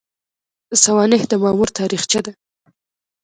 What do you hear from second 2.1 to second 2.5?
ده